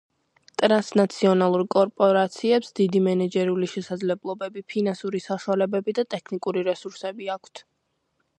ტრანსნაციონალურ 0.59 1.63
კორპორაციებს 1.75 2.73
დიდი 2.79 3.03
მენეჯერული 3.09 3.69
შესაძლებლობები, 3.75 4.65
ფინანსური 4.75 5.23
საშუალებები 5.27 5.97
და 6.01 6.09
ტექნიკური 6.17 6.67
რესურსები 6.71 7.31
აქვთ. 7.37 7.67